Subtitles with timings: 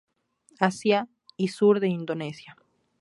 [0.59, 1.07] Asia
[1.37, 2.57] y sur de Indonesia.